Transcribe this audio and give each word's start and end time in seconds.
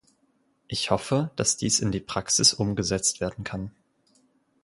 Ich 0.67 0.89
hoffe, 0.89 1.29
dass 1.35 1.57
dies 1.57 1.79
in 1.79 1.91
die 1.91 1.99
Praxis 1.99 2.55
umgesetzt 2.55 3.21
werden 3.21 3.43
kann. 3.43 3.69